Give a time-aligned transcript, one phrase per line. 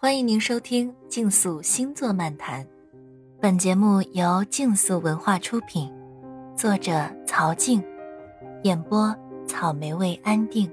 [0.00, 2.62] 欢迎您收听《竞速星座漫谈》，
[3.40, 5.92] 本节目由竞速文化出品，
[6.54, 7.82] 作者曹静，
[8.62, 9.12] 演播
[9.44, 10.70] 草莓味安定。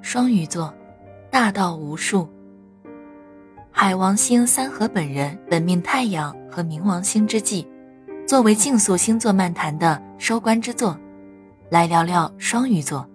[0.00, 0.72] 双鱼座，
[1.30, 2.26] 大道无数。
[3.70, 7.68] 海王星三合本人本命太阳和冥王星之际，
[8.26, 10.98] 作为竞速星座漫谈的收官之作，
[11.68, 13.06] 来聊聊双鱼座。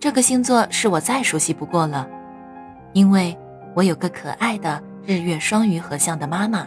[0.00, 2.08] 这个星座是我再熟悉不过了。
[2.94, 3.36] 因为
[3.74, 6.66] 我有个可爱的日月双鱼合相的妈妈。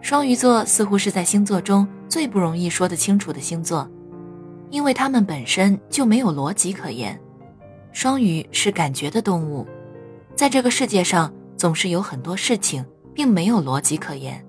[0.00, 3.88] 双鱼座似乎是在星座中最不容易说得清楚的星座，
[4.70, 7.18] 因为他们本身就没有逻辑可言。
[7.92, 9.66] 双鱼是感觉的动物，
[10.34, 14.42] 在这个世界上总是有很多事情并没有逻辑可言，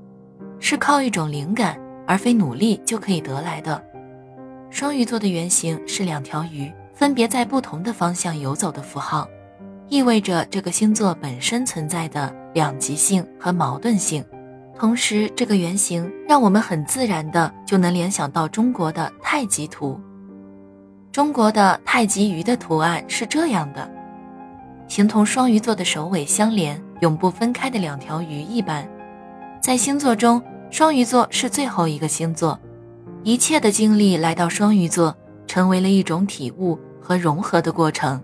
[0.59, 3.83] 是靠一种灵感而非努力就可以得来的。
[4.69, 9.27] 双鱼座的原型是两条鱼，分别在不同的方向游走的符号。
[9.91, 14.23] 意味着这个星座本身存在的两极性和矛盾性，
[14.73, 19.99] 同时这个原型让我们很自然的就能联想到中国的太极图。
[21.11, 23.91] 中国的太极鱼的图案是这样的，
[24.87, 28.87] 形同双鱼座的首尾相连、永不分开的两条鱼一般。
[29.61, 32.57] 在星座中，双鱼座是最后一个星座，
[33.25, 35.13] 一切的经历来到双鱼座，
[35.47, 38.23] 成为了一种体悟和融合的过程。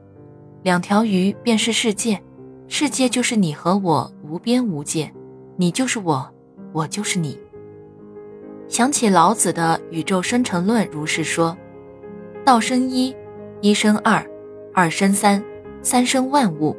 [0.67, 2.21] 两条鱼便是世界，
[2.67, 5.09] 世界就是你和我无边无界，
[5.55, 6.29] 你就是我，
[6.73, 7.39] 我就是你。
[8.67, 11.57] 想起老子的宇宙生成论，如是说：
[12.43, 13.15] 道生一，
[13.61, 14.21] 一生二，
[14.73, 15.41] 二生三，
[15.81, 16.75] 三生万物，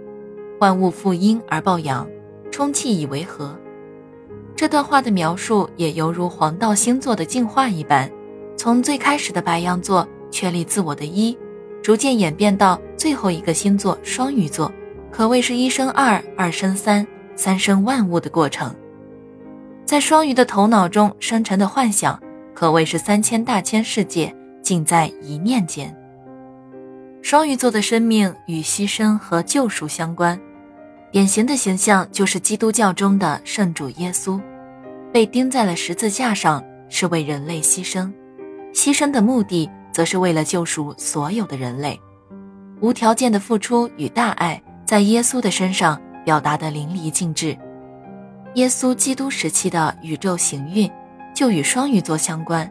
[0.61, 2.07] 万物负阴而抱阳，
[2.51, 3.59] 充气以为和。
[4.55, 8.13] 这段话的描述也犹如黄道星座的进化一般，
[8.55, 11.35] 从最开始的白羊座确立自我的一。
[11.89, 14.71] 逐渐演变到最后一个星座双鱼座，
[15.11, 18.77] 可谓是一生二，二生三，三生万物的过程。
[19.87, 22.23] 在双鱼的头脑中生成的幻想，
[22.55, 25.97] 可谓是三千大千世界尽在一念间。
[27.23, 30.39] 双鱼座的生命与牺牲和救赎相关，
[31.11, 34.39] 典型的形象就是基督教中的圣主耶稣，
[35.11, 38.13] 被钉在了十字架上，是为人类牺牲，
[38.75, 39.71] 牺牲的目的。
[39.99, 42.01] 则是为了救赎所有的人类，
[42.81, 47.59] 无条件的付出与大爱，在耶稣的身上表达的淋漓尽致。
[48.55, 50.89] 耶稣基督时期的宇宙行运，
[51.35, 52.71] 就与双鱼座相关。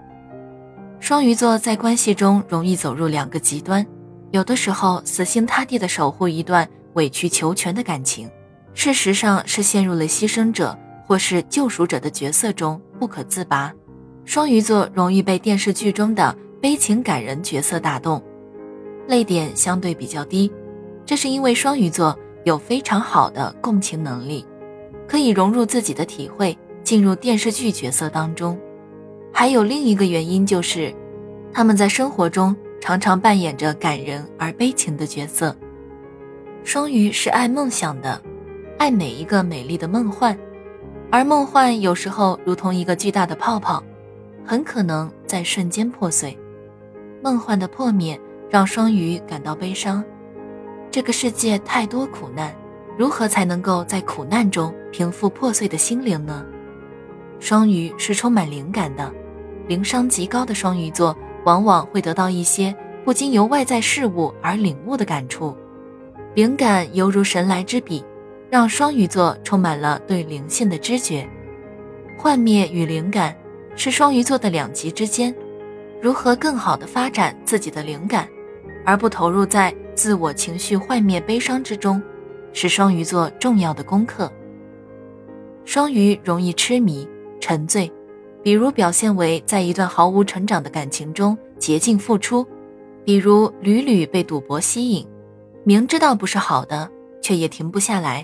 [1.01, 3.85] 双鱼座在关系中容易走入两个极端，
[4.31, 8.29] 有的时候死心塌地的守护一段委曲求全的感情，
[8.73, 13.73] 事实上是陷入了牺牲者或是救赎者的角色中不可自拔。
[14.23, 16.33] 双鱼座容易被电视剧中的。
[16.59, 18.21] 悲情感人角色打动，
[19.07, 20.51] 泪点相对比较低，
[21.05, 24.43] 这是因为双鱼座有非常好的共情能力，
[25.07, 28.59] 可以融入自己的体会，进入电视剧角色当中。
[29.31, 30.91] 还有另一个原因就是，
[31.53, 35.55] 他们在生活中常常扮演着感人而悲情的角色。
[36.63, 38.19] 双鱼是爱梦想的，
[38.79, 40.35] 爱每一个美丽的梦幻，
[41.11, 43.83] 而梦幻有时候如同一个巨大的泡泡，
[44.43, 46.35] 很可能在瞬间破碎。
[47.27, 48.17] 梦幻的破灭
[48.49, 50.01] 让双鱼感到悲伤。
[50.89, 52.55] 这个世界太多苦难，
[52.97, 56.45] 如何才能够在苦难中平复破碎的心灵呢？
[57.37, 59.13] 双鱼是充满灵感的，
[59.67, 62.73] 灵商极高的双鱼座往往会得到一些
[63.03, 65.53] 不经由外在事物而领悟的感触，
[66.33, 68.05] 灵感犹如神来之笔，
[68.49, 71.27] 让双鱼座充满了对灵性的知觉。
[72.17, 73.35] 幻灭与灵感
[73.75, 75.35] 是双鱼座的两极之间。
[76.01, 78.27] 如何更好地发展自己的灵感，
[78.85, 82.01] 而不投入在自我情绪幻灭、悲伤之中，
[82.53, 84.31] 是双鱼座重要的功课。
[85.65, 87.07] 双鱼容易痴迷、
[87.39, 87.91] 沉醉，
[88.43, 92.45] 比如表现为在一段毫无成长的感情中竭尽付出，
[93.03, 95.05] 比如屡屡被赌博吸引，
[95.63, 96.89] 明知道不是好的，
[97.21, 98.23] 却也停不下来；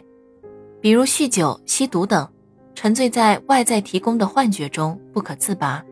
[0.80, 2.25] 比如酗酒、吸毒等，
[2.75, 5.83] 沉醉在外在提供的幻觉中不可自拔。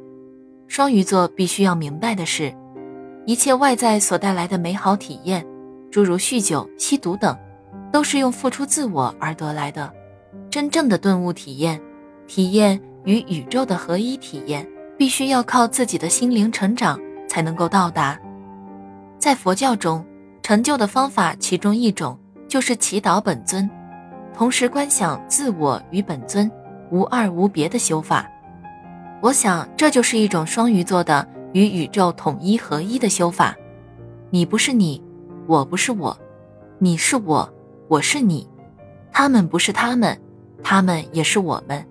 [0.81, 2.51] 双鱼座必须要明白的是，
[3.27, 5.45] 一切外在所带来的美好体验，
[5.91, 7.37] 诸如酗酒、吸毒等，
[7.93, 9.93] 都是用付出自我而得来的。
[10.49, 11.79] 真正的顿悟体验，
[12.25, 14.67] 体验与宇宙的合一体验，
[14.97, 16.99] 必须要靠自己的心灵成长
[17.29, 18.19] 才能够到达。
[19.19, 20.03] 在佛教中，
[20.41, 22.17] 成就的方法其中一种
[22.47, 23.69] 就是祈祷本尊，
[24.35, 26.49] 同时观想自我与本尊
[26.89, 28.27] 无二无别的修法。
[29.21, 33.55] 我想，这就是一种双鱼座的与宇宙统一合一的修法。
[34.31, 35.01] 你不是你，
[35.45, 36.17] 我不是我，
[36.79, 37.47] 你是我，
[37.87, 38.49] 我是你，
[39.11, 40.19] 他们不是他们，
[40.63, 41.85] 他们也是我们。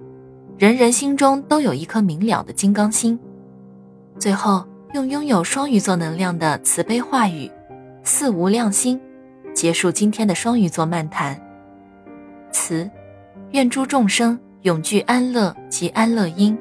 [0.58, 3.16] 人人心中都有一颗明了的金刚心。
[4.18, 7.48] 最后，用拥有双鱼座能量的慈悲话语
[8.02, 9.00] “四无量心”
[9.54, 11.40] 结束今天的双鱼座漫谈。
[12.50, 12.90] 慈，
[13.52, 16.56] 愿诸众生永具安乐及安乐因；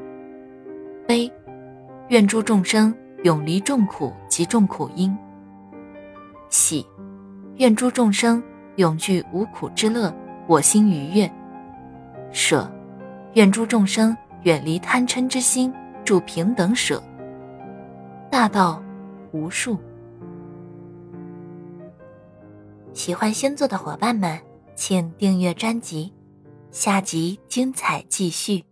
[1.09, 1.31] 悲，
[2.09, 5.09] 愿诸众生永离众苦及众苦因；
[6.51, 6.85] 喜，
[7.55, 8.43] 愿诸众生
[8.75, 10.13] 永具无苦之乐，
[10.45, 11.27] 我心愉悦；
[12.31, 12.71] 舍。
[13.33, 15.73] 愿诸众生远离贪嗔之心，
[16.05, 17.01] 住平等舍。
[18.29, 18.79] 大道
[19.31, 19.79] 无数。
[22.93, 24.39] 喜欢星座的伙伴们，
[24.75, 26.13] 请订阅专辑，
[26.69, 28.68] 下集精彩继续。